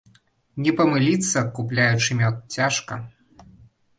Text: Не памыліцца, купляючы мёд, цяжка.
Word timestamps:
Не 0.67 0.71
памыліцца, 0.79 1.43
купляючы 1.59 2.17
мёд, 2.21 2.35
цяжка. 2.57 2.93